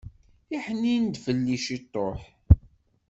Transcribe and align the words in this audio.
Iḥnin-d 0.55 1.15
fell-i 1.25 1.57
ciṭuḥ! 1.65 2.19